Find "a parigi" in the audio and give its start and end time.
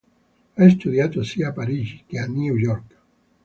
1.49-2.03